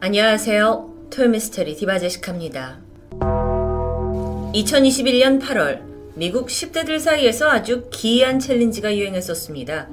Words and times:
안녕하세요. 0.00 1.08
토요미스테리 1.10 1.76
디바제시카입니다. 1.76 2.80
2021년 4.54 5.40
8월 5.40 5.82
미국 6.14 6.48
10대들 6.48 6.98
사이에서 6.98 7.50
아주 7.50 7.88
기이한 7.90 8.38
챌린지가 8.38 8.96
유행했었습니다. 8.96 9.88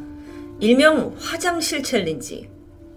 일명 0.60 1.16
화장실 1.20 1.84
챌린지. 1.84 2.50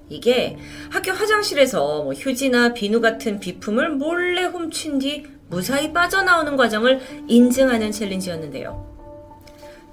이게 0.08 0.56
학교 0.90 1.12
화장실에서 1.12 2.02
뭐 2.04 2.14
휴지나 2.14 2.74
비누 2.74 3.00
같은 3.00 3.40
비품을 3.40 3.90
몰래 3.90 4.44
훔친 4.44 4.98
뒤 4.98 5.24
무사히 5.48 5.92
빠져나오는 5.92 6.56
과정을 6.56 7.00
인증하는 7.28 7.92
챌린지였는데요. 7.92 8.93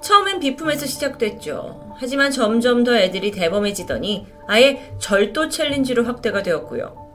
처음엔 0.04 0.40
비품에서 0.40 0.86
시작됐죠. 0.86 1.96
하지만 1.98 2.32
점점 2.32 2.84
더 2.84 2.96
애들이 2.96 3.32
대범해지더니 3.32 4.26
아예 4.48 4.92
절도 5.00 5.50
챌린지로 5.50 6.04
확대가 6.04 6.42
되었고요. 6.42 7.12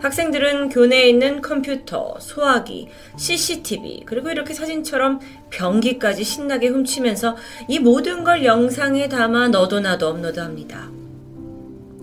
학생들은 0.00 0.70
교내에 0.70 1.10
있는 1.10 1.42
컴퓨터, 1.42 2.16
소화기, 2.18 2.88
CCTV, 3.18 4.04
그리고 4.06 4.30
이렇게 4.30 4.54
사진처럼 4.54 5.20
변기까지 5.50 6.24
신나게 6.24 6.68
훔치면서 6.68 7.36
이 7.68 7.78
모든 7.78 8.24
걸 8.24 8.44
영상에 8.44 9.10
담아 9.10 9.48
너도 9.48 9.80
나도 9.80 10.08
업로드 10.08 10.40
합니다. 10.40 10.90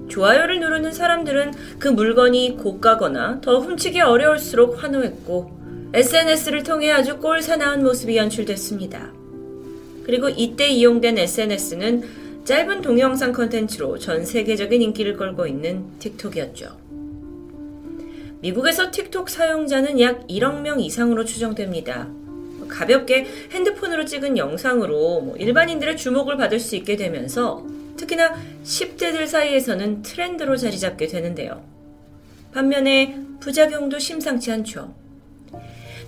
좋아요를 0.10 0.60
누르는 0.60 0.92
사람들은 0.92 1.54
그 1.80 1.88
물건이 1.88 2.58
고가거나 2.58 3.42
더 3.42 3.60
훔치기 3.60 4.00
어려울수록 4.02 4.84
환호했고 4.84 5.58
SNS를 5.94 6.64
통해 6.64 6.92
아주 6.92 7.18
꼴사나운 7.18 7.84
모습이 7.84 8.16
연출됐습니다. 8.16 9.17
그리고 10.08 10.30
이때 10.30 10.70
이용된 10.70 11.18
SNS는 11.18 12.46
짧은 12.46 12.82
동영상 12.82 13.34
컨텐츠로 13.34 14.00
전 14.00 14.26
세계적인 14.26 14.82
인기를 14.82 15.18
끌고 15.18 15.46
있는 15.46 15.84
틱톡이었죠. 16.00 16.78
미국에서 18.40 18.90
틱톡 18.90 19.30
사용자는 19.30 20.00
약 20.00 20.26
1억 20.28 20.62
명 20.62 20.80
이상으로 20.80 21.26
추정됩니다. 21.26 22.08
가볍게 22.70 23.28
핸드폰으로 23.52 24.06
찍은 24.06 24.38
영상으로 24.38 25.22
뭐 25.22 25.36
일반인들의 25.36 25.98
주목을 25.98 26.38
받을 26.38 26.62
수 26.62 26.78
있게 26.78 26.96
되면서 26.96 27.66
특히나 27.98 28.34
10대들 28.64 29.28
사이에서는 29.28 30.04
트렌드로 30.04 30.56
자리 30.56 30.80
잡게 30.80 31.08
되는데요. 31.08 31.66
반면에 32.54 33.20
부작용도 33.42 34.00
심상치 34.00 34.54
않죠. 34.54 34.96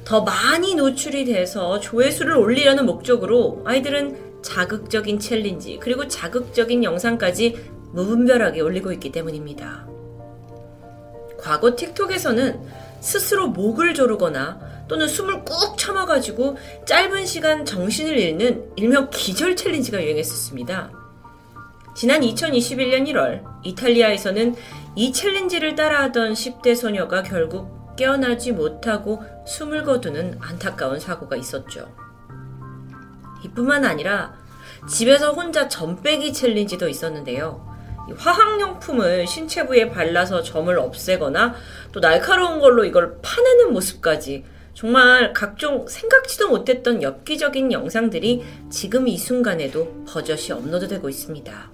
더 0.05 0.21
많이 0.21 0.75
노출이 0.75 1.25
돼서 1.25 1.79
조회수를 1.79 2.35
올리려는 2.35 2.85
목적으로 2.85 3.61
아이들은 3.65 4.41
자극적인 4.41 5.19
챌린지 5.19 5.77
그리고 5.81 6.07
자극적인 6.07 6.83
영상까지 6.83 7.57
무분별하게 7.91 8.61
올리고 8.61 8.91
있기 8.93 9.11
때문입니다. 9.11 9.87
과거 11.39 11.75
틱톡에서는 11.75 12.59
스스로 12.99 13.47
목을 13.47 13.93
조르거나 13.93 14.59
또는 14.87 15.07
숨을 15.07 15.45
꾹 15.45 15.77
참아가지고 15.77 16.57
짧은 16.85 17.25
시간 17.25 17.63
정신을 17.63 18.17
잃는 18.17 18.71
일명 18.75 19.09
기절 19.11 19.55
챌린지가 19.55 20.03
유행했었습니다. 20.03 20.91
지난 21.95 22.21
2021년 22.21 23.07
1월 23.09 23.43
이탈리아에서는 23.63 24.55
이 24.95 25.13
챌린지를 25.13 25.75
따라하던 25.75 26.33
10대 26.33 26.75
소녀가 26.75 27.23
결국 27.23 27.95
깨어나지 27.95 28.51
못하고 28.51 29.21
숨을 29.49 29.83
거두는 29.83 30.37
안타까운 30.39 30.99
사고가 30.99 31.35
있었죠. 31.35 31.91
이뿐만 33.43 33.83
아니라 33.83 34.35
집에서 34.87 35.31
혼자 35.31 35.67
점 35.67 36.01
빼기 36.03 36.31
챌린지도 36.33 36.87
있었는데요. 36.87 37.67
화학용품을 38.15 39.25
신체 39.27 39.65
부에 39.65 39.89
발라서 39.89 40.43
점을 40.43 40.77
없애거나 40.77 41.55
또 41.91 41.99
날카로운 41.99 42.59
걸로 42.59 42.85
이걸 42.85 43.19
파내는 43.21 43.73
모습까지 43.73 44.45
정말 44.75 45.33
각종 45.33 45.87
생각지도 45.87 46.49
못했던 46.49 47.01
엽기적인 47.01 47.71
영상들이 47.71 48.45
지금 48.69 49.07
이 49.07 49.17
순간에도 49.17 50.05
버젓이 50.07 50.53
업로드되고 50.53 51.09
있습니다. 51.09 51.71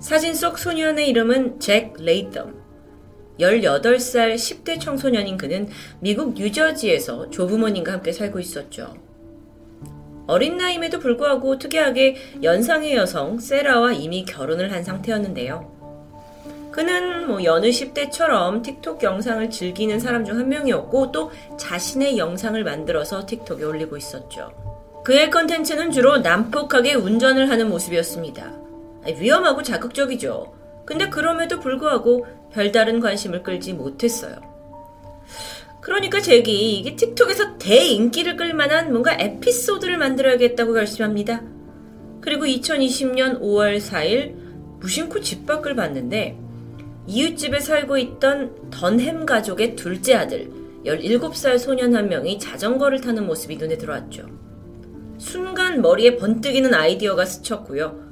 사진 0.00 0.34
속 0.34 0.58
소년의 0.58 1.08
이름은 1.08 1.60
잭 1.60 1.94
레이덤. 1.98 2.65
18살 3.38 4.34
10대 4.34 4.80
청소년인 4.80 5.36
그는 5.36 5.68
미국 6.00 6.34
뉴저지에서 6.34 7.30
조부모님과 7.30 7.92
함께 7.92 8.12
살고 8.12 8.40
있었죠. 8.40 8.94
어린 10.26 10.56
나이임에도 10.56 10.98
불구하고 10.98 11.58
특이하게 11.58 12.16
연상의 12.42 12.94
여성 12.96 13.38
세라와 13.38 13.92
이미 13.92 14.24
결혼을 14.24 14.72
한 14.72 14.82
상태였는데요. 14.82 15.76
그는 16.72 17.26
뭐 17.26 17.42
여느 17.44 17.68
10대처럼 17.68 18.62
틱톡 18.62 19.02
영상을 19.02 19.48
즐기는 19.48 19.98
사람 19.98 20.24
중 20.24 20.38
한 20.38 20.48
명이었고 20.48 21.10
또 21.12 21.30
자신의 21.58 22.18
영상을 22.18 22.62
만들어서 22.62 23.24
틱톡에 23.24 23.64
올리고 23.64 23.96
있었죠. 23.96 24.50
그의 25.04 25.30
컨텐츠는 25.30 25.92
주로 25.92 26.18
난폭하게 26.18 26.94
운전을 26.94 27.48
하는 27.48 27.70
모습이었습니다. 27.70 28.52
위험하고 29.18 29.62
자극적이죠. 29.62 30.52
근데 30.84 31.08
그럼에도 31.08 31.60
불구하고 31.60 32.26
별다른 32.52 33.00
관심을 33.00 33.42
끌지 33.42 33.72
못했어요. 33.72 34.36
그러니까 35.80 36.20
잭이 36.20 36.78
이게 36.78 36.96
틱톡에서 36.96 37.58
대인기를 37.58 38.36
끌만한 38.36 38.90
뭔가 38.90 39.16
에피소드를 39.18 39.98
만들어야겠다고 39.98 40.72
결심합니다. 40.72 41.42
그리고 42.20 42.44
2020년 42.44 43.40
5월 43.40 43.78
4일 43.78 44.34
무심코 44.80 45.20
집 45.20 45.46
밖을 45.46 45.76
봤는데 45.76 46.36
이웃집에 47.06 47.60
살고 47.60 47.98
있던 47.98 48.70
던햄 48.70 49.26
가족의 49.26 49.76
둘째 49.76 50.14
아들 50.14 50.50
17살 50.84 51.58
소년 51.58 51.94
한 51.94 52.08
명이 52.08 52.38
자전거를 52.38 53.00
타는 53.00 53.26
모습이 53.26 53.56
눈에 53.56 53.78
들어왔죠. 53.78 54.26
순간 55.18 55.80
머리에 55.82 56.16
번뜩이는 56.16 56.74
아이디어가 56.74 57.24
스쳤고요. 57.24 58.05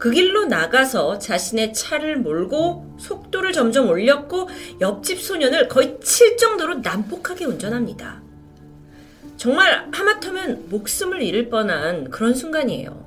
그 0.00 0.10
길로 0.10 0.46
나가서 0.46 1.18
자신의 1.18 1.74
차를 1.74 2.16
몰고 2.16 2.96
속도를 2.98 3.52
점점 3.52 3.90
올렸고 3.90 4.48
옆집 4.80 5.20
소년을 5.20 5.68
거의 5.68 5.98
칠 6.02 6.38
정도로 6.38 6.76
난폭하게 6.76 7.44
운전합니다. 7.44 8.22
정말 9.36 9.88
하마터면 9.92 10.70
목숨을 10.70 11.20
잃을 11.20 11.50
뻔한 11.50 12.08
그런 12.08 12.34
순간이에요. 12.34 13.04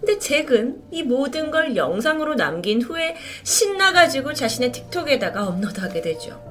근데 0.00 0.18
잭은 0.18 0.82
이 0.90 1.04
모든 1.04 1.52
걸 1.52 1.76
영상으로 1.76 2.34
남긴 2.34 2.82
후에 2.82 3.14
신나가지고 3.44 4.34
자신의 4.34 4.72
틱톡에다가 4.72 5.46
업로드하게 5.46 6.00
되죠. 6.00 6.42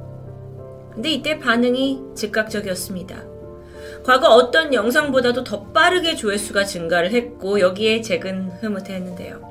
근데 0.94 1.12
이때 1.12 1.40
반응이 1.40 2.16
즉각적이었습니다. 2.16 3.22
과거 4.06 4.30
어떤 4.30 4.74
영상보다도 4.74 5.44
더 5.44 5.66
빠르게 5.74 6.16
조회수가 6.16 6.64
증가를 6.64 7.12
했고 7.12 7.60
여기에 7.60 8.02
잭은 8.02 8.52
흐뭇해했는데요. 8.62 9.47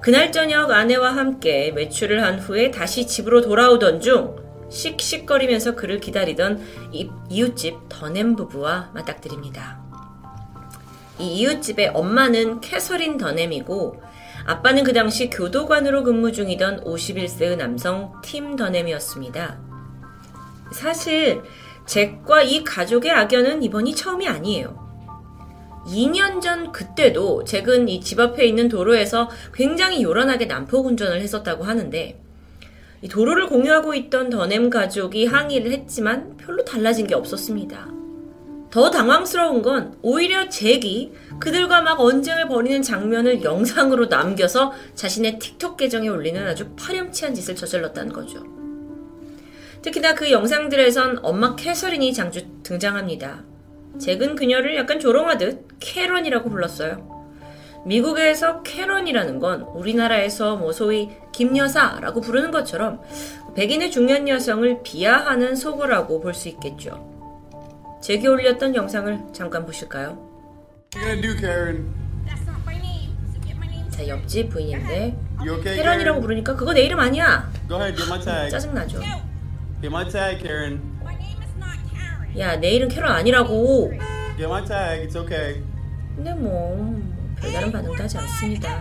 그날 0.00 0.32
저녁 0.32 0.70
아내와 0.70 1.14
함께 1.14 1.72
외출을 1.76 2.22
한 2.24 2.38
후에 2.38 2.70
다시 2.70 3.06
집으로 3.06 3.42
돌아오던 3.42 4.00
중 4.00 4.34
씩씩거리면서 4.70 5.74
그를 5.74 6.00
기다리던 6.00 6.64
이웃집 7.28 7.88
더넴 7.90 8.34
부부와 8.36 8.92
맞닥뜨립니다. 8.94 9.78
이 11.18 11.40
이웃집의 11.40 11.88
엄마는 11.88 12.60
캐서린 12.62 13.18
더넴이고 13.18 14.02
아빠는 14.46 14.84
그 14.84 14.94
당시 14.94 15.28
교도관으로 15.28 16.02
근무 16.02 16.32
중이던 16.32 16.84
51세의 16.84 17.56
남성 17.56 18.14
팀 18.22 18.56
더넴이었습니다. 18.56 19.60
사실 20.72 21.42
잭과 21.84 22.42
이 22.42 22.64
가족의 22.64 23.10
악연은 23.10 23.62
이번이 23.64 23.94
처음이 23.94 24.26
아니에요. 24.26 24.89
2년 25.86 26.40
전 26.40 26.72
그때도 26.72 27.44
잭은 27.44 27.88
이 27.88 28.00
집 28.00 28.20
앞에 28.20 28.44
있는 28.44 28.68
도로에서 28.68 29.30
굉장히 29.54 30.02
요란하게 30.02 30.46
난폭 30.46 30.86
운전을 30.86 31.20
했었다고 31.20 31.64
하는데 31.64 32.20
이 33.02 33.08
도로를 33.08 33.46
공유하고 33.46 33.94
있던 33.94 34.28
더넴 34.30 34.68
가족이 34.68 35.26
항의를 35.26 35.72
했지만 35.72 36.36
별로 36.36 36.64
달라진 36.64 37.06
게 37.06 37.14
없었습니다. 37.14 37.88
더 38.70 38.90
당황스러운 38.90 39.62
건 39.62 39.96
오히려 40.02 40.48
잭이 40.48 41.12
그들과 41.40 41.80
막 41.80 41.98
언쟁을 41.98 42.46
벌이는 42.46 42.82
장면을 42.82 43.42
영상으로 43.42 44.06
남겨서 44.06 44.72
자신의 44.94 45.38
틱톡 45.40 45.76
계정에 45.76 46.08
올리는 46.08 46.46
아주 46.46 46.68
파렴치한 46.76 47.34
짓을 47.34 47.56
저질렀다는 47.56 48.12
거죠. 48.12 48.44
특히나 49.82 50.14
그 50.14 50.30
영상들에선 50.30 51.20
엄마 51.22 51.56
캐서린이 51.56 52.12
장주 52.12 52.46
등장합니다. 52.62 53.42
잭은 54.00 54.34
그녀를 54.34 54.76
약간 54.76 54.98
조롱하듯 54.98 55.66
캐런이라고 55.78 56.48
불렀어요. 56.50 57.08
미국에서 57.86 58.62
캐런이라는 58.62 59.38
건 59.38 59.62
우리나라에서 59.62 60.56
뭐 60.56 60.72
소위 60.72 61.10
김여사라고 61.32 62.20
부르는 62.20 62.50
것처럼 62.50 63.00
백인의 63.54 63.90
중년 63.90 64.28
여성을 64.28 64.82
비하하는 64.82 65.54
속어라고 65.56 66.20
볼 66.20 66.34
수 66.34 66.48
있겠죠. 66.48 67.08
잭이 68.02 68.26
올렸던 68.26 68.74
영상을 68.74 69.18
잠깐 69.32 69.64
보실까요? 69.66 70.18
자 73.90 74.08
옆집 74.08 74.48
부인인데 74.50 75.16
캐런이라고? 75.76 76.20
부르니까 76.20 76.56
그거 76.56 76.72
내 76.72 76.82
이름 76.82 76.98
아니야. 77.00 77.50
Go 77.68 77.76
ahead, 77.76 77.96
get 77.96 78.08
my 78.10 78.20
tag. 78.24 78.50
짜증나죠. 78.50 78.98
Get 79.00 79.86
my 79.86 80.08
tag, 80.08 80.42
Karen. 80.42 80.80
야내 82.38 82.70
이름 82.70 82.88
캐런 82.88 83.12
아니라고. 83.12 83.90
Get 84.36 84.44
my 84.44 84.64
tag. 84.64 85.06
It's 85.06 85.16
okay. 85.16 85.62
근데 86.16 86.34
뭐 86.34 87.00
별다른 87.40 87.72
반응도 87.72 88.02
하지 88.02 88.18
않습니다. 88.18 88.80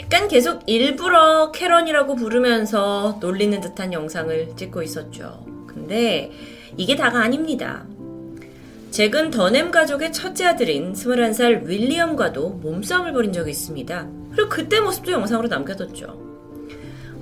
약간 0.00 0.28
계속 0.28 0.62
일부러 0.66 1.50
캐런이라고 1.52 2.14
부르면서 2.16 3.18
놀리는 3.20 3.60
듯한 3.60 3.92
영상을 3.92 4.54
찍고 4.56 4.82
있었죠. 4.82 5.44
근데 5.66 6.30
이게 6.76 6.96
다가 6.96 7.20
아닙니다. 7.22 7.84
잭은 8.90 9.30
더넴 9.30 9.72
가족의 9.72 10.12
첫째 10.12 10.46
아들인 10.46 10.92
21살 10.92 11.66
윌리엄과도 11.66 12.50
몸싸움을 12.50 13.12
벌인 13.12 13.32
적이 13.32 13.50
있습니다. 13.50 14.08
그리고 14.32 14.48
그때 14.48 14.80
모습도 14.80 15.10
영상으로 15.10 15.48
남겨뒀죠. 15.48 16.33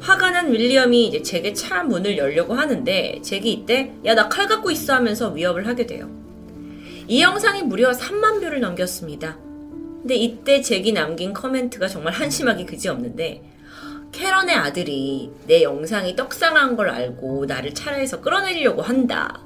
화가 0.03 0.31
난 0.31 0.53
윌리엄이 0.53 1.07
이제 1.07 1.23
잭의 1.23 1.55
차 1.55 1.85
문을 1.85 2.19
열려고 2.19 2.55
하는데 2.55 3.21
잭이 3.23 3.53
이때 3.53 3.93
야 4.05 4.15
나 4.15 4.29
칼 4.29 4.49
갖고 4.49 4.71
있어 4.71 4.95
하면서 4.95 5.31
위협을 5.31 5.67
하게 5.69 5.87
돼요. 5.87 6.11
이 7.07 7.23
영상이 7.23 7.63
무려 7.63 7.93
3만 7.93 8.41
view를 8.41 8.61
넘겼습니다. 8.61 9.39
근데 10.01 10.17
이때 10.17 10.61
잭이 10.61 10.93
남긴 10.93 11.33
comment가 11.33 11.87
정말 11.87 12.13
한심하기 12.15 12.67
그지없는데 12.67 13.43
캐런의 14.11 14.55
아들이 14.57 15.31
내 15.47 15.63
영상이 15.63 16.17
떡상한 16.17 16.77
걸 16.77 16.91
알고 16.91 17.47
나를 17.47 17.73
차 17.73 17.85
안에서 17.85 18.21
끌어내리려고 18.21 18.83
한다. 18.83 19.41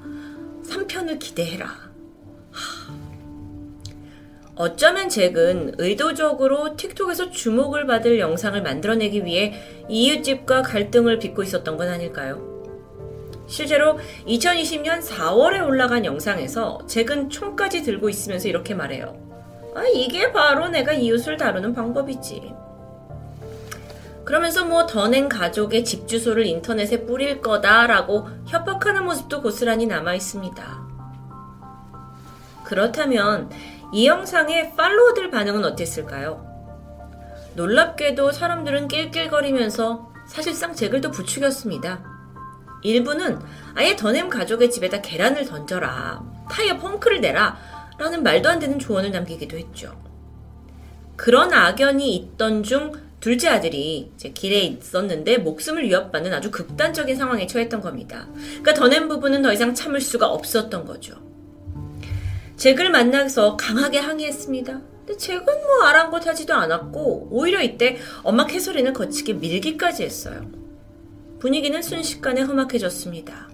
3편을 0.66 1.18
기대해라. 1.18 1.66
하. 1.66 2.95
어쩌면 4.56 5.10
잭은 5.10 5.74
의도적으로 5.76 6.76
틱톡에서 6.76 7.30
주목을 7.30 7.86
받을 7.86 8.18
영상을 8.18 8.60
만들어내기 8.62 9.26
위해 9.26 9.52
이웃집과 9.88 10.62
갈등을 10.62 11.18
빚고 11.18 11.42
있었던 11.42 11.76
건 11.76 11.88
아닐까요? 11.88 12.56
실제로 13.46 13.98
2020년 14.26 15.02
4월에 15.02 15.64
올라간 15.64 16.06
영상에서 16.06 16.80
잭은 16.86 17.28
총까지 17.28 17.82
들고 17.82 18.08
있으면서 18.08 18.48
이렇게 18.48 18.74
말해요. 18.74 19.14
아, 19.74 19.84
이게 19.94 20.32
바로 20.32 20.68
내가 20.68 20.94
이웃을 20.94 21.36
다루는 21.36 21.74
방법이지. 21.74 22.54
그러면서 24.24 24.64
뭐 24.64 24.86
더낸 24.86 25.28
가족의 25.28 25.84
집 25.84 26.08
주소를 26.08 26.46
인터넷에 26.46 27.04
뿌릴 27.04 27.42
거다라고 27.42 28.26
협박하는 28.46 29.04
모습도 29.04 29.42
고스란히 29.42 29.86
남아 29.86 30.14
있습니다. 30.14 30.86
그렇다면 32.64 33.50
이 33.92 34.06
영상의 34.06 34.74
팔로워들 34.76 35.30
반응은 35.30 35.64
어땠을까요? 35.64 36.44
놀랍게도 37.54 38.32
사람들은 38.32 38.88
낄낄거리면서 38.88 40.12
사실상 40.28 40.74
또 41.00 41.10
부추겼습니다. 41.10 42.02
일부는 42.82 43.40
아예 43.74 43.96
더넴 43.96 44.28
가족의 44.28 44.70
집에다 44.70 45.00
계란을 45.00 45.46
던져라, 45.46 46.22
타이어 46.50 46.76
펑크를 46.76 47.20
내라, 47.20 47.56
라는 47.98 48.22
말도 48.22 48.48
안 48.48 48.58
되는 48.58 48.78
조언을 48.78 49.10
남기기도 49.10 49.56
했죠. 49.56 49.98
그런 51.16 51.52
악연이 51.52 52.14
있던 52.14 52.62
중 52.62 52.92
둘째 53.20 53.48
아들이 53.48 54.12
길에 54.34 54.60
있었는데 54.60 55.38
목숨을 55.38 55.84
위협받는 55.84 56.34
아주 56.34 56.50
극단적인 56.50 57.16
상황에 57.16 57.46
처했던 57.46 57.80
겁니다. 57.80 58.28
그러니까 58.34 58.74
더넴 58.74 59.08
부부는 59.08 59.42
더 59.42 59.52
이상 59.52 59.74
참을 59.74 60.00
수가 60.00 60.26
없었던 60.28 60.84
거죠. 60.84 61.14
잭을 62.56 62.90
만나서 62.90 63.56
강하게 63.56 63.98
항의했습니다. 63.98 64.80
근데 64.98 65.16
잭은 65.16 65.44
뭐 65.44 65.84
아랑곳하지도 65.84 66.54
않았고 66.54 67.28
오히려 67.30 67.62
이때 67.62 67.98
엄마 68.22 68.46
캐서린을 68.46 68.92
거치게 68.92 69.34
밀기까지 69.34 70.02
했어요. 70.02 70.50
분위기는 71.38 71.80
순식간에 71.80 72.42
험악해졌습니다. 72.42 73.50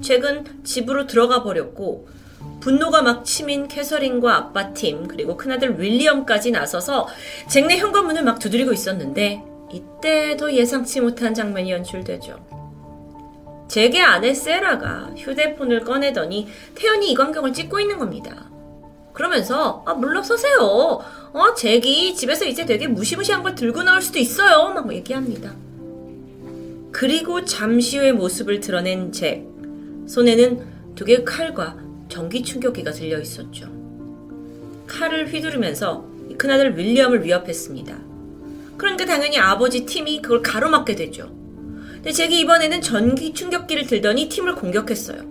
잭은 0.00 0.64
집으로 0.64 1.06
들어가 1.06 1.42
버렸고 1.42 2.08
분노가 2.60 3.02
막 3.02 3.24
치민 3.24 3.68
캐서린과 3.68 4.36
아빠 4.36 4.72
팀 4.72 5.08
그리고 5.08 5.36
큰아들 5.36 5.80
윌리엄까지 5.80 6.50
나서서 6.50 7.08
잭네 7.48 7.78
현관문을 7.78 8.22
막 8.22 8.38
두드리고 8.38 8.72
있었는데 8.72 9.42
이때 9.72 10.36
더 10.36 10.52
예상치 10.52 11.00
못한 11.00 11.34
장면이 11.34 11.72
연출되죠. 11.72 12.63
잭의 13.68 14.00
아내 14.02 14.34
세라가 14.34 15.10
휴대폰을 15.16 15.80
꺼내더니 15.84 16.48
태연이 16.74 17.10
이 17.10 17.14
광경을 17.14 17.52
찍고 17.52 17.80
있는 17.80 17.98
겁니다. 17.98 18.50
그러면서 19.12 19.82
아 19.86 19.94
물러서세요. 19.94 20.58
어 20.60 21.54
잭이 21.56 22.14
집에서 22.14 22.44
이제 22.44 22.66
되게 22.66 22.86
무시무시한 22.86 23.42
걸 23.42 23.54
들고 23.54 23.82
나올 23.82 24.02
수도 24.02 24.18
있어요. 24.18 24.72
막 24.74 24.92
얘기합니다. 24.92 25.54
그리고 26.92 27.44
잠시 27.44 27.98
후의 27.98 28.12
모습을 28.12 28.60
드러낸 28.60 29.12
잭. 29.12 29.46
손에는 30.06 30.94
두 30.94 31.04
개의 31.04 31.24
칼과 31.24 31.76
전기 32.08 32.42
충격기가 32.42 32.92
들려 32.92 33.18
있었죠. 33.18 33.68
칼을 34.86 35.32
휘두르면서 35.32 36.04
큰아들 36.38 36.76
윌리엄을 36.76 37.24
위협했습니다. 37.24 37.98
그러니까 38.76 39.06
당연히 39.06 39.38
아버지 39.38 39.86
팀이 39.86 40.22
그걸 40.22 40.42
가로막게 40.42 40.94
되죠. 40.94 41.43
근데 42.04 42.12
잭이 42.12 42.40
이번에는 42.40 42.82
전기 42.82 43.32
충격기를 43.32 43.86
들더니 43.86 44.28
팀을 44.28 44.56
공격했어요. 44.56 45.22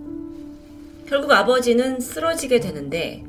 결국 1.06 1.30
아버지는 1.30 2.00
쓰러지게 2.00 2.58
되는데 2.58 3.24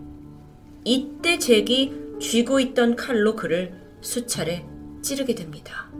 이때 0.83 1.37
잭이 1.37 1.93
쥐고 2.19 2.59
있던 2.59 2.95
칼로 2.95 3.35
그를 3.35 3.79
수차례 4.01 4.65
찌르게 5.03 5.35
됩니다. 5.35 5.91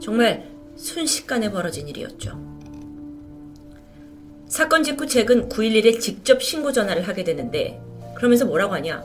정말 0.00 0.48
순식간에 0.76 1.50
벌어진 1.50 1.88
일이었죠. 1.88 2.40
사건 4.46 4.84
직후 4.84 5.08
잭은 5.08 5.48
911에 5.48 5.98
직접 5.98 6.40
신고 6.40 6.70
전화를 6.70 7.08
하게 7.08 7.24
되는데 7.24 7.82
그러면서 8.14 8.44
뭐라고 8.44 8.74
하냐? 8.74 9.02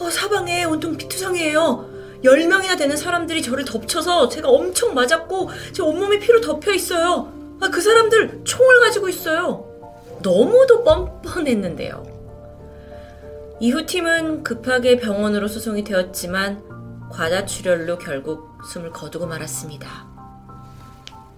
어, 0.00 0.10
사방에 0.10 0.64
온통 0.64 0.96
피투성이에요. 0.96 1.91
10명이나 2.24 2.78
되는 2.78 2.96
사람들이 2.96 3.42
저를 3.42 3.64
덮쳐서 3.64 4.28
제가 4.28 4.48
엄청 4.48 4.94
맞았고 4.94 5.50
제 5.72 5.82
온몸이 5.82 6.20
피로 6.20 6.40
덮여 6.40 6.72
있어요. 6.72 7.32
아, 7.60 7.68
그 7.70 7.80
사람들 7.80 8.42
총을 8.44 8.80
가지고 8.80 9.08
있어요. 9.08 9.68
너무도 10.22 10.84
뻔뻔했는데요. 10.84 12.12
이후 13.60 13.86
팀은 13.86 14.42
급하게 14.42 14.96
병원으로 14.96 15.46
수송이 15.46 15.84
되었지만 15.84 17.08
과다출혈로 17.10 17.98
결국 17.98 18.58
숨을 18.64 18.90
거두고 18.90 19.26
말았습니다. 19.26 20.10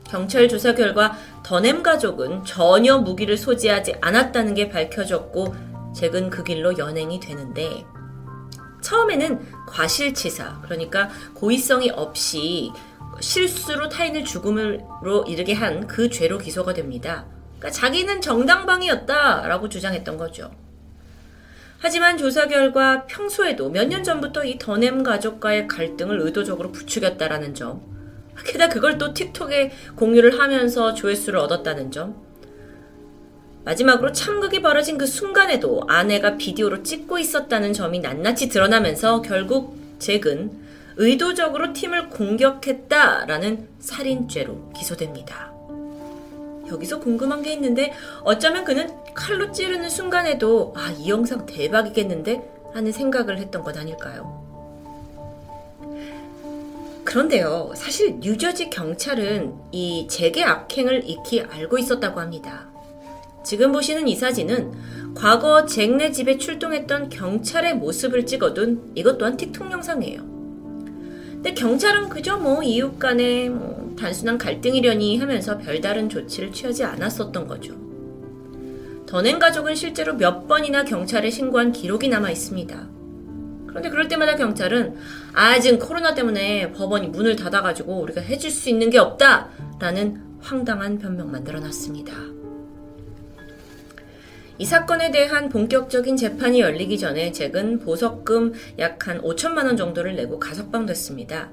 경찰 0.05 0.49
조사 0.49 0.75
결과 0.75 1.17
더넴 1.43 1.83
가족은 1.83 2.45
전혀 2.45 2.99
무기를 2.99 3.37
소지하지 3.37 3.97
않았다는 4.01 4.55
게 4.55 4.69
밝혀졌고 4.69 5.55
잭은 5.95 6.31
그 6.31 6.45
길로 6.45 6.79
연행이 6.79 7.21
되는데 7.21 7.85
처음에는 8.85 9.41
과실치사 9.67 10.61
그러니까 10.63 11.09
고의성이 11.35 11.91
없이 11.91 12.71
실수로 13.21 13.89
타인을 13.89 14.25
죽음으로 14.25 15.25
이르게 15.27 15.55
한 15.55 15.87
그 15.87 16.11
죄로 16.11 16.39
기소가 16.39 16.75
됩니다. 16.75 17.25
그러니까 17.59 17.71
자기는 17.71 18.21
정당방위였다라고 18.21 19.69
주장했던 19.69 20.17
거죠. 20.19 20.51
하지만 21.79 22.17
조사 22.19 22.47
결과 22.49 23.05
평소에도 23.07 23.71
몇 23.71 23.89
년 23.89 24.03
전부터 24.03 24.45
이 24.45 24.59
더넴 24.59 25.03
가족과의 25.03 25.69
갈등을 25.69 26.21
의도적으로 26.21 26.73
부추겼다라는 26.73 27.55
점, 27.55 27.83
게다가 28.45 28.73
그걸 28.73 28.99
또 28.99 29.13
틱톡에 29.15 29.71
공유를 29.95 30.41
하면서 30.41 30.95
조회수를 30.95 31.39
얻었다는 31.39 31.91
점, 31.91 32.24
마지막으로 33.65 34.13
참극이 34.13 34.61
벌어진 34.61 34.99
그 34.99 35.07
순간에도 35.07 35.85
아내가 35.89 36.37
비디오로 36.37 36.83
찍고 36.83 37.19
있었다는 37.19 37.73
점이 37.73 38.01
낱낱이 38.01 38.49
드러나면서 38.49 39.23
결국 39.23 39.77
잭은 39.99 40.51
의도적으로 40.97 41.73
팀을 41.73 42.11
공격했다라는 42.11 43.69
살인죄로 43.81 44.73
기소됩니다. 44.77 45.53
여기서 46.69 47.01
궁금한 47.01 47.43
게 47.43 47.53
있는데 47.55 47.93
어쩌면 48.23 48.65
그는 48.65 48.91
칼로 49.15 49.51
찌르는 49.51 49.89
순간에도 49.89 50.75
아, 50.77 50.91
이 50.91 51.09
영상 51.09 51.47
대박이겠는데? 51.47 52.55
하는 52.75 52.91
생각을 52.91 53.39
했던 53.39 53.63
것 53.63 53.77
아닐까요? 53.77 54.43
그런데요, 57.05 57.73
사실 57.77 58.17
뉴저지 58.19 58.71
경찰은 58.71 59.55
이 59.71 60.09
잭의 60.09 60.43
악행을 60.43 61.09
익히 61.09 61.43
알고 61.43 61.79
있었다고 61.79 62.19
합니다. 62.19 62.74
지금 63.45 63.73
보시는 63.73 64.09
이 64.09 64.17
사진은 64.17 64.73
과거 65.15 65.67
잭네 65.67 66.13
집에 66.13 66.39
출동했던 66.39 67.11
경찰의 67.11 67.77
모습을 67.77 68.27
찍어둔 68.27 68.93
이것 68.95 69.19
또한 69.19 69.37
틱톡 69.37 69.71
영상이에요. 69.71 70.23
근데 71.35 71.55
경찰은 71.55 72.09
그저 72.09 72.39
뭐 72.39 72.63
이웃 72.63 72.99
간의 72.99 73.51
뭐 73.51 73.95
단순한 73.99 74.39
갈등이려니 74.39 75.19
하면서 75.19 75.59
별다른 75.59 76.09
조치를 76.09 76.53
취하지 76.53 76.85
않았었던 76.85 77.47
거죠. 77.47 77.75
더넨 79.07 79.39
가족은 79.39 79.75
실제로 79.75 80.15
몇 80.15 80.49
번이나 80.49 80.85
경찰에 80.85 81.29
신고한 81.31 81.73
기록이 81.73 82.09
남아 82.09 82.31
있습니다. 82.31 82.89
그런데 83.67 83.91
그럴 83.91 84.09
때마다 84.09 84.37
경찰은 84.37 84.97
아, 85.35 85.61
지금 85.61 85.79
코로나 85.79 86.15
때문에 86.15 86.73
법원이 86.73 87.09
문을 87.09 87.37
닫아가지고 87.37 88.01
우리가 88.01 88.21
해줄 88.23 88.51
수 88.51 88.71
있는 88.71 88.89
게 88.89 88.99
없다! 88.99 89.51
라는 89.81 90.23
황당한 90.41 90.99
변명만 90.99 91.45
늘어났습니다. 91.45 92.15
이 94.57 94.65
사건에 94.65 95.11
대한 95.11 95.49
본격적인 95.49 96.17
재판이 96.17 96.61
열리기 96.61 96.99
전에 96.99 97.33
잭은 97.33 97.81
보석금 97.81 98.53
약 98.79 99.09
한 99.09 99.21
5천만 99.21 99.67
원 99.67 99.77
정도를 99.77 100.15
내고 100.15 100.39
가석방됐습니다. 100.39 101.51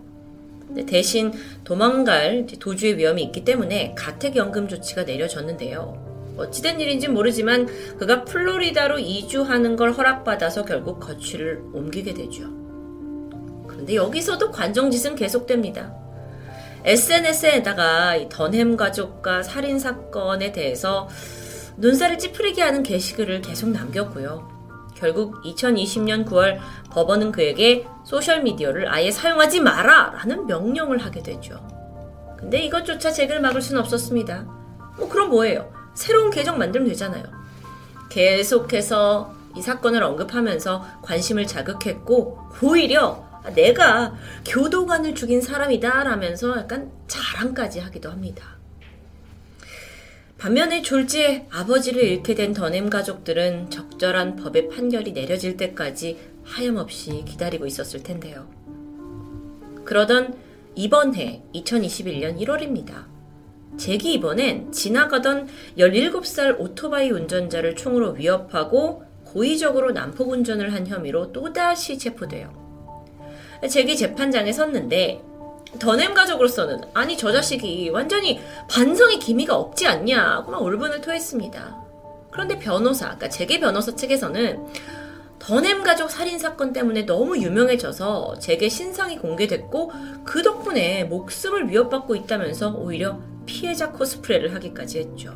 대신 0.88 1.34
도망갈 1.65 2.46
도주의 2.60 2.98
위험이 2.98 3.24
있기 3.24 3.43
때문에 3.43 3.93
가택연금 3.98 4.70
조치가 4.70 5.03
내려졌는데요. 5.03 6.36
어찌된 6.38 6.79
일인지 6.79 7.10
모르지만 7.10 7.67
그가 7.98 8.24
플로리다로 8.24 9.00
이주하는 9.00 9.75
걸 9.75 9.91
허락받아서 9.91 10.63
결국 10.63 11.00
거취를 11.00 11.62
옮기게 11.74 12.13
되죠. 12.13 12.43
그런데 13.67 13.96
여기서도 13.96 14.51
관정짓은 14.51 15.15
계속됩니다. 15.15 15.93
SNS에다가 16.86 18.29
던햄 18.29 18.77
가족과 18.77 19.43
살인 19.43 19.77
사건에 19.77 20.51
대해서 20.53 21.10
눈살을 21.82 22.20
찌푸리게 22.20 22.62
하는 22.62 22.84
게시글을 22.84 23.42
계속 23.42 23.72
남겼고요. 23.72 24.48
결국 24.96 25.42
2020년 25.44 26.26
9월 26.28 26.60
법원은 26.92 27.32
그에게 27.32 27.88
소셜미디어를 28.06 28.88
아예 28.88 29.10
사용하지 29.10 29.62
마라! 29.62 30.12
라는 30.12 30.46
명령을 30.46 31.00
하게 31.00 31.24
되죠. 31.24 31.60
근데 32.38 32.60
이것조차 32.60 33.12
잭을 33.12 33.42
막을 33.42 33.64
수는 33.64 33.82
없었습니다. 33.82 34.44
뭐, 34.98 35.10
그럼 35.10 35.32
뭐예요? 35.32 35.74
새로운 35.96 36.30
계정 36.30 36.60
만들면 36.60 36.88
되잖아요. 36.90 37.24
계속해서 38.10 39.34
이 39.56 39.62
사건을 39.64 40.04
언급하면서 40.04 40.86
관심을 41.02 41.48
자극했고, 41.48 42.38
오히려 42.62 43.26
내가 43.56 44.14
교도관을 44.46 45.16
죽인 45.16 45.42
사람이다 45.42 46.04
라면서 46.04 46.60
약간 46.60 46.92
자랑까지 47.08 47.80
하기도 47.80 48.12
합니다. 48.12 48.61
반면에 50.42 50.82
졸지에 50.82 51.46
아버지를 51.52 52.04
잃게 52.04 52.34
된 52.34 52.52
더넴 52.52 52.90
가족들은 52.90 53.70
적절한 53.70 54.38
법의 54.38 54.70
판결이 54.70 55.12
내려질 55.12 55.56
때까지 55.56 56.18
하염없이 56.44 57.24
기다리고 57.28 57.68
있었을 57.68 58.02
텐데요. 58.02 58.50
그러던 59.86 60.36
이번 60.74 61.14
해 61.14 61.44
2021년 61.54 62.40
1월입니다. 62.40 63.06
잭이 63.78 64.16
이번엔 64.16 64.72
지나가던 64.72 65.48
17살 65.78 66.60
오토바이 66.60 67.12
운전자를 67.12 67.76
총으로 67.76 68.14
위협하고 68.14 69.04
고의적으로 69.24 69.92
난폭 69.92 70.32
운전을 70.32 70.74
한 70.74 70.88
혐의로 70.88 71.32
또다시 71.32 72.00
체포돼요. 72.00 72.52
잭이 73.70 73.96
재판장에 73.96 74.52
섰는데 74.52 75.22
더넴 75.80 76.13
가족으로서는 76.13 76.82
아니 76.94 77.18
저 77.18 77.32
자식이 77.32 77.90
완전히 77.90 78.42
반성의 78.70 79.20
기미가 79.20 79.56
없지 79.56 79.88
않냐고 79.88 80.51
막 80.51 80.62
울분을 80.62 81.01
토했습니다. 81.01 81.82
그런데 82.32 82.58
변호사, 82.58 83.06
그러니까 83.06 83.30
재계 83.30 83.60
변호사 83.60 83.96
측에서는 83.96 84.68
더넴 85.40 85.84
가족 85.84 86.12
살인 86.12 86.38
사건 86.38 86.72
때문에 86.72 87.06
너무 87.06 87.38
유명해져서 87.38 88.40
재계 88.40 88.70
신상이 88.70 89.18
공개됐고 89.18 89.92
그 90.24 90.44
덕분에 90.44 91.06
목숨을 91.06 91.70
위협받고 91.70 92.16
있다면서 92.16 92.75
오히려 92.75 93.20
피해자 93.46 93.92
코스프레를 93.92 94.54
하기까지 94.54 95.00
했죠. 95.00 95.36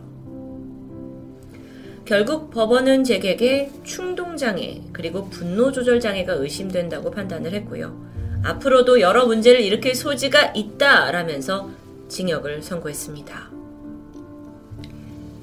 결국 2.06 2.52
법원은 2.52 3.04
잭에게 3.04 3.72
충동장애 3.84 4.84
그리고 4.94 5.28
분노조절장애가 5.30 6.34
의심된다고 6.34 7.10
판단을 7.10 7.52
했고요. 7.54 8.00
앞으로도 8.44 9.00
여러 9.02 9.26
문제를 9.26 9.62
일으킬 9.62 9.96
소지가 9.96 10.54
있다라면서 10.56 11.70
징역을 12.08 12.62
선고했습니다. 12.62 13.52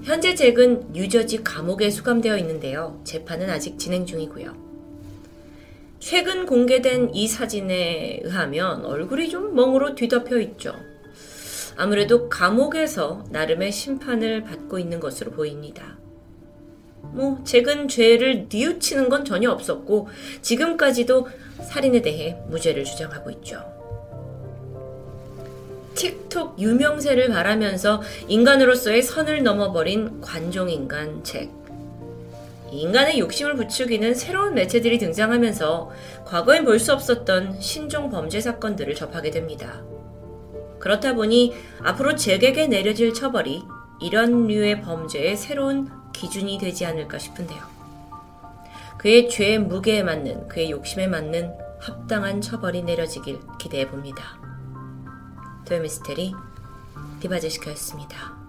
현재 0.05 0.35
잭은 0.35 0.93
뉴저지 0.93 1.45
감옥에 1.45 1.91
수감되어 1.91 2.37
있는데요. 2.39 3.01
재판은 3.05 3.51
아직 3.51 3.79
진행 3.79 4.05
중이고요. 4.05 4.55
최근 6.01 6.47
공개된 6.47 7.15
이 7.15 7.29
사진에 7.29 8.21
의하면 8.25 8.85
얼굴이 8.85 9.29
좀 9.29 9.55
멍으로 9.55 9.95
뒤덮여 9.95 10.41
있죠. 10.41 10.75
아무래도 11.77 12.29
감옥에서 12.29 13.25
나름의 13.31 13.71
심판을 13.71 14.43
받고 14.43 14.81
있는 14.81 14.99
것으로 14.99 15.31
보입니다. 15.31 16.02
뭐, 17.13 17.39
잭은 17.45 17.89
죄를 17.89 18.47
뉘우치는 18.51 19.09
건 19.09 19.25
전혀 19.25 19.51
없었고, 19.51 20.09
지금까지도 20.41 21.29
살인에 21.69 22.03
대해 22.03 22.37
무죄를 22.49 22.85
주장하고 22.85 23.31
있죠. 23.31 23.63
틱톡 25.95 26.59
유명세를 26.59 27.29
바라면서 27.29 28.03
인간으로서의 28.29 29.03
선을 29.03 29.43
넘어버린 29.43 30.21
관종인간 30.21 31.23
잭. 31.23 31.51
인간의 32.71 33.19
욕심을 33.19 33.55
부추기는 33.57 34.15
새로운 34.15 34.55
매체들이 34.55 34.99
등장하면서 34.99 35.91
과거엔 36.25 36.65
볼 36.65 36.79
수 36.79 36.95
없었던 36.95 37.61
신종 37.61 38.09
범죄 38.09 38.41
사건들을 38.41 38.95
접하게 38.95 39.31
됩니다. 39.31 39.83
그렇다 40.79 41.15
보니 41.15 41.55
앞으로 41.83 42.17
잭에게 42.17 42.69
내려질 42.69 43.13
처벌이 43.13 43.63
이런 44.03 44.47
류의 44.49 44.83
범죄의 44.83 45.37
새로운 45.37 45.89
기준이 46.13 46.59
되지 46.59 46.85
않을까 46.85 47.19
싶은데요. 47.19 47.63
그의 48.99 49.29
죄의 49.29 49.61
무게에 49.61 50.03
맞는 50.03 50.49
그의 50.49 50.71
욕심에 50.71 51.07
맞는 51.07 51.57
합당한 51.81 52.41
처벌이 52.41 52.83
내려지길 52.83 53.41
기대해 53.59 53.89
봅니다. 53.89 54.41
토요미스테리 55.65 56.35
디바제시카였습니다. 57.21 58.42